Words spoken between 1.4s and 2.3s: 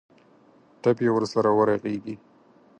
ورغېږي.